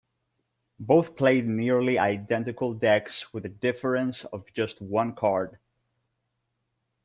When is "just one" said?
4.55-5.13